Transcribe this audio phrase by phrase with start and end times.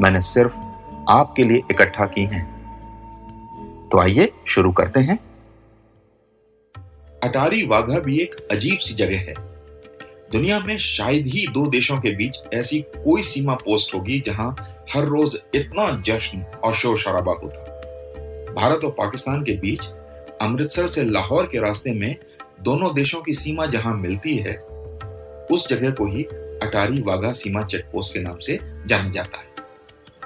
[0.00, 0.56] मैंने सिर्फ़
[1.08, 2.44] आपके लिए इकट्ठा की हैं।
[3.92, 5.18] तो आइए शुरू करते हैं।
[7.22, 9.34] अटारी वाघा भी एक अजीब सी जगह है।
[10.32, 14.56] दुनिया में शायद ही दो देशों के बीच ऐसी कोई सीमा पोस्ट होगी जहाँ
[14.94, 17.68] हर रोज इतना जश्न और शोर शराबा होता
[18.54, 19.86] भारत और पाकिस्तान के बीच
[20.42, 22.16] अमृतसर से लाहौर के रास्ते में
[22.60, 24.56] दोनों देशों की सीमा जहाँ मिलती है,
[25.52, 26.22] उस जगह को ही
[26.62, 29.57] अटारी वाघा सीमा चेक पोस्ट के नाम से जाना जाता है।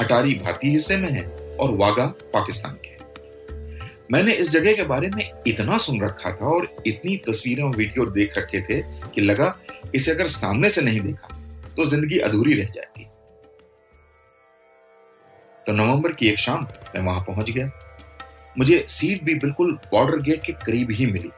[0.00, 1.24] अटारी भारतीय हिस्से में है
[1.56, 2.94] और वागा पाकिस्तान के
[4.12, 8.04] मैंने इस जगह के बारे में इतना सुन रखा था और इतनी तस्वीरें और वीडियो
[8.06, 8.80] देख रखे थे
[9.10, 9.56] कि लगा,
[9.94, 11.28] इसे अगर सामने से नहीं देखा
[11.76, 13.04] तो ज़िंदगी अधूरी रह जाएगी।
[15.66, 17.70] तो नवंबर की एक शाम मैं वहाँ पहुँच गया।
[18.58, 21.30] मुझे सीट भी बिल्कुल बॉर्डर गेट के करीब ही मिली,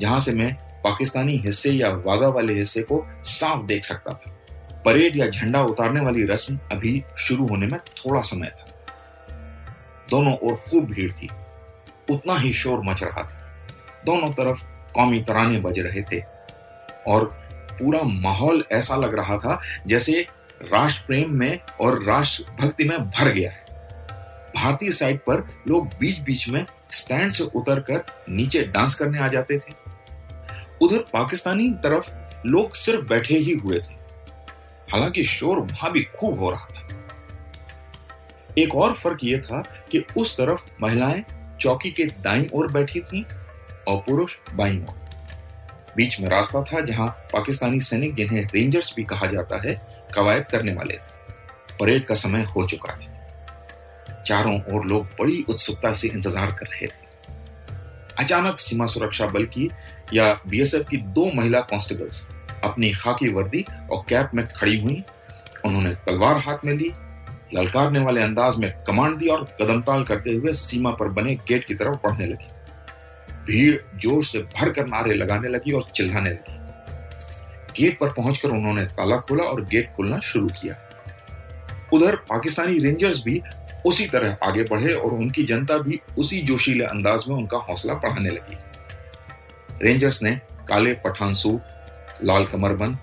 [0.00, 0.52] जहाँ से मैं
[0.84, 4.33] पाकिस्तानी हिस्से या वागा वाले हिस्से को साफ़ देख सकता था।
[4.84, 8.66] परेड या झंडा उतारने वाली रस्म अभी शुरू होने में थोड़ा समय था।
[10.10, 11.28] दोनों ओर खूब भीड़ थी।
[12.10, 13.66] उतना ही शोर मच रहा था।
[14.06, 16.24] दोनों तरफ़ कौमी तराने बज रहे थे।
[17.06, 17.24] और
[17.72, 20.26] पूरा माहौल ऐसा लग रहा था जैसे
[20.62, 23.64] राष्ट्र प्रेम में और राष्ट्र भक्ति में भर गया है।
[24.56, 29.58] भारतीय साइड पर लोग बीच बीच में स्टैंड से उतरकर नीचे डांस करने आ जाते
[29.58, 29.74] थे।
[30.82, 32.10] उधर पाकिस्तानी तरफ़
[32.46, 34.03] लोग सिर्फ़ बैठे ही हुए थे।
[34.94, 36.82] हालाँकि शोर वहाँ भी खूब हो रहा था।
[38.58, 39.62] एक और फ़र्क यह था
[39.92, 41.24] कि उस तरफ़ महिलाएँ
[41.60, 43.22] चौकी के दाई ओर बैठी थीं
[43.88, 44.94] और पुरुष बाई ओर।
[45.96, 49.74] बीच में रास्ता था जहाँ पाकिस्तानी सैनिक, जिन्हें रेंजर्स भी कहा जाता है,
[50.14, 55.92] कवायद करने वाले थे। परेड का समय हो चुका था चारों ओर लोग बड़ी उत्सुकता
[55.92, 57.02] से इंतज़ार कर रहे थे।
[58.18, 59.70] अचानक सीमा सुरक्षा बल की
[60.14, 62.26] या बीएसएफ की दो महिला कांस्टेबल्स
[62.64, 65.02] अपनी खाकी वर्दी और कैप में खड़ी हुई।
[65.64, 66.92] उन्होंने तलवार हाथ में ली,
[67.54, 71.74] ललकारने वाले अंदाज में कमांड दी और कदमताल करते हुए सीमा पर बने गेट की
[71.74, 72.52] तरफ़ बढ़ने लगी।
[73.46, 76.62] भीड़ ज़ोर से भर कर नारे लगाने लगी और चिल्लाने लगी।
[77.76, 80.76] गेट पर पहुंचकर उन्होंने ताला खोला और गेट खोलना शुरू किया।
[81.92, 83.40] उधर पाकिस्तानी रेंजर्स भी
[83.86, 88.30] उसी तरह आगे बढ़े और उनकी जनता भी उसी जोशीले अंदाज में उनका हौसला बढ़ाने
[88.30, 88.56] लगी।
[89.82, 90.30] रेंजर्स ने
[90.68, 91.60] काले पठान सूट
[92.22, 92.98] लाल कमरबंद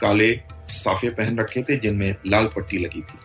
[0.00, 0.32] काले
[0.68, 3.18] साफे पहन रखे थे, जिनमें लाल पट्टी लगी थी।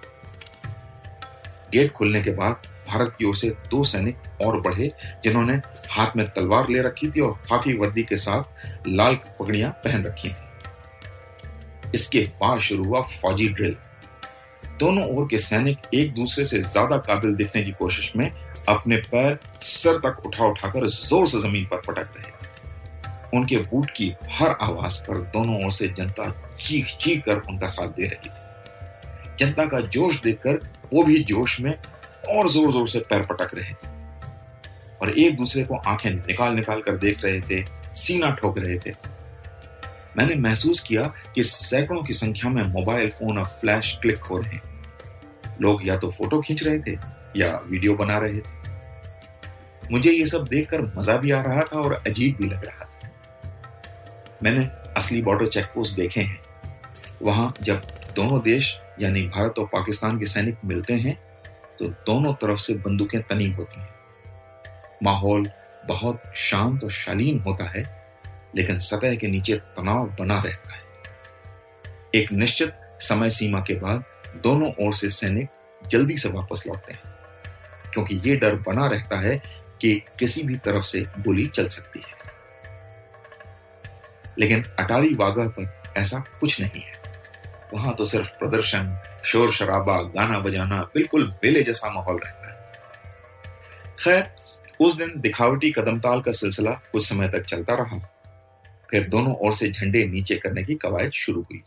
[1.71, 4.91] गेट खुलने के बाद भारत की ओर से दो सैनिक और बढ़े,
[5.23, 5.53] जिन्होंने
[5.91, 10.29] हाथ में तलवार ले रखी थी और खाकी वर्दी के साथ लाल पगड़ियाँ पहन रखी
[10.29, 13.75] थी। इसके बाद शुरू हुआ फौजी ड्रिल।
[14.79, 18.31] दोनों ओर के सैनिक एक दूसरे से ज़्यादा काबिल दिखने की कोशिश में
[18.69, 22.38] अपने पैर सर तक उठा उठाकर ज़ोर से ज़मीन पर पटक रहे।
[23.33, 26.29] उनके बूट की हर आवाज़ पर दोनों ओर से जनता
[26.59, 30.59] चीख चीख कर उनका साथ दे रही थी। जनता का जोश देखकर
[30.93, 31.73] वो भी जोश में
[32.29, 33.87] और ज़ोर ज़ोर से पैर पटक रहे थे।
[35.01, 37.63] और एक दूसरे को आँखें निकाल निकाल कर देख रहे थे,
[37.95, 38.93] सीना ठोक रहे थे।
[40.17, 41.03] मैंने महसूस किया
[41.35, 44.61] कि सैकड़ों की संख्या में मोबाइल फ़ोन और फ्लैश क्लिक हो रहे हैं।
[45.61, 46.97] लोग या तो फ़ोटो खींच रहे थे
[47.35, 51.93] या वीडियो बना रहे थे। मुझे ये सब देखकर मज़ा भी आ रहा था और
[52.07, 52.88] अजीब भी लग रहा था।
[54.43, 54.65] मैंने
[54.97, 56.39] असली बॉर्डर चेक पोस्ट देखे हैं।
[57.21, 57.81] वहाँ जब
[58.15, 61.17] दोनों देश, यानी भारत और पाकिस्तान के सैनिक मिलते हैं
[61.79, 63.89] तो दोनों तरफ़ से बंदूकें तनी होती हैं।
[65.03, 65.49] माहौल
[65.87, 67.83] बहुत शांत और शालीन होता है,
[68.55, 70.81] लेकिन सतह के नीचे तनाव बना रहता है।
[72.15, 74.03] एक निश्चित समय सीमा के बाद
[74.43, 75.49] दोनों ओर से सैनिक
[75.81, 77.13] जल्दी से वापस लौटते हैं,
[77.93, 79.37] क्योंकि ये डर बना रहता है
[79.81, 82.18] कि किसी भी तरफ़ से गोली चल सकती है।
[84.39, 86.99] लेकिन अटारी वागा पर ऐसा कुछ नहीं है।
[87.73, 92.73] वहाँ तो सिर्फ़ प्रदर्शन, शोर शराबा, गाना बजाना बिल्कुल बेले जैसा माहौल रहता है।
[93.99, 94.35] खैर,
[94.79, 97.99] उस दिन दिखावटी कदमताल का सिलसिला कुछ समय तक चलता रहा।
[98.89, 101.63] फिर दोनों ओर से झंडे नीचे करने की कवायद शुरू हुई।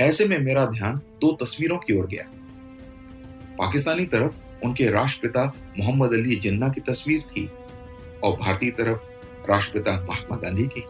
[0.00, 2.24] ऐसे में मेरा ध्यान दो तस्वीरों की ओर गया।
[3.58, 7.46] पाकिस्तानी तरफ़ उनके राष्ट्रपिता मोहम्मद अली जिन्ना की तस्वीर थी
[8.24, 9.17] और भारतीय तरफ़
[9.50, 10.84] राष्ट्रपिता महात्मा गांधी की।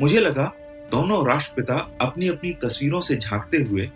[0.00, 0.52] मुझे लगा
[0.90, 3.90] दोनों राष्ट्रपिता अपनी अपनी तस्वीरों से झांकते हुए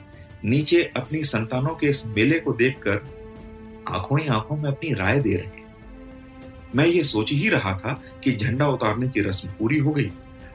[0.45, 3.01] नीचे अपनी संतानों के इस मेले को देखकर
[3.89, 5.75] आँखों ही आँखों में अपनी राय दे रहे हैं।
[6.75, 10.11] मैं ये सोच ही रहा था कि झंडा उतारने की रस्म पूरी हो गई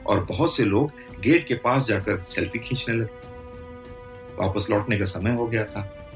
[0.06, 3.26] और बहुत से लोग गेट के पास जाकर सेल्फी खींचने लगे।
[4.38, 6.08] वापस लौटने का समय हो गया था।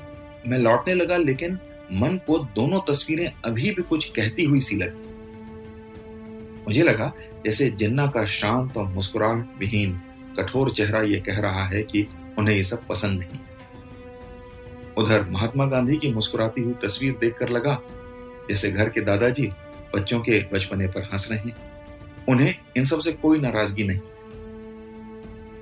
[0.47, 1.59] मैं लौटने लगा लेकिन
[1.93, 5.12] मन को दोनों तस्वीरें अभी भी कुछ कहती हुई सी लगी।
[6.67, 7.13] मुझे लगा
[7.45, 9.93] जैसे जिन्ना का शांत और मुस्कुराहट विहीन,
[10.39, 12.07] कठोर चेहरा ये कह रहा है कि
[12.39, 13.41] उन्हें ये सब पसंद नहीं।
[14.97, 17.81] उधर महात्मा गांधी की मुस्कुराती हुई तस्वीर देखकर लगा,
[18.49, 19.51] जैसे घर के दादाजी
[19.95, 21.57] बच्चों के बचपने पर हंस रहे हैं।
[22.29, 24.01] उन्हें इन सबसे कोई नाराज़गी नहीं।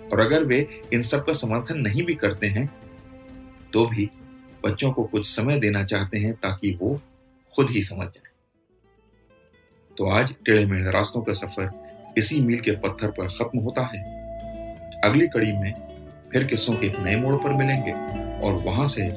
[0.09, 0.59] और अगर वे
[0.93, 2.71] इन सब का समर्थन नहीं भी करते हैं
[3.73, 4.09] तो भी
[4.65, 7.01] बच्चों को कुछ समय देना चाहते हैं ताकि वो
[7.55, 8.30] खुद ही समझ जाए।
[10.01, 13.99] तो आज टेढ़े मेढ़े रास्तों का सफ़र इसी मील के पत्थर पर खत्म होता है।
[15.05, 15.75] अगली कड़ी में
[16.33, 17.93] फिर किस्सों के एक नए मोड़ पर मिलेंगे
[18.47, 19.09] और वहाँ से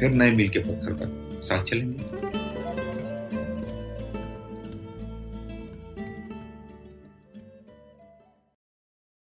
[0.00, 2.27] फिर नए मील के पत्थर पर साथ चलेंगे।